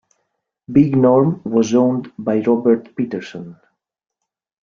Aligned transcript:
Big 0.71 0.95
Norm 0.95 1.41
was 1.43 1.75
owned 1.75 2.11
by 2.17 2.39
Robert 2.39 2.95
Peterson. 2.95 3.55